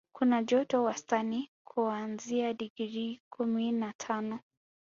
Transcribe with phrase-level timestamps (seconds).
[0.13, 4.39] Kuna joto wastani kuanzia digrii kumi na tano